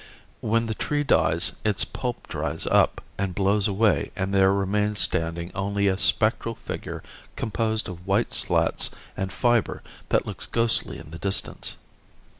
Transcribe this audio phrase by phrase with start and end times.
[0.39, 5.51] When the tree dies its pulp dries up and blows away and there remains standing
[5.53, 7.03] only a spectral figure
[7.35, 11.77] composed of white slats and fiber that looks ghostly in the distance.